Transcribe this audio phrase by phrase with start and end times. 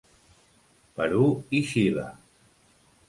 [0.95, 1.27] Perú
[1.59, 2.07] i Xile.